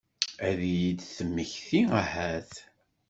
[0.47, 2.51] Ad iyi-d-temmekti ahat?